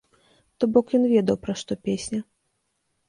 [0.61, 2.19] То бок ён ведаў пра што песня.